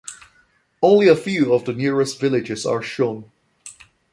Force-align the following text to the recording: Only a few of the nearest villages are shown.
Only 0.81 1.07
a 1.09 1.15
few 1.15 1.53
of 1.53 1.65
the 1.65 1.73
nearest 1.73 2.19
villages 2.19 2.65
are 2.65 2.81
shown. 2.81 3.29